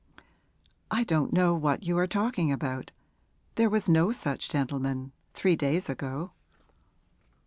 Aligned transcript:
'I 0.89 1.03
don't 1.03 1.31
know 1.31 1.53
what 1.53 1.83
you 1.83 1.95
are 1.99 2.07
talking 2.07 2.51
about. 2.51 2.91
There 3.53 3.69
was 3.69 3.87
no 3.87 4.11
such 4.11 4.49
gentleman 4.49 5.11
three 5.35 5.55
days 5.55 5.89
ago.' 5.89 6.31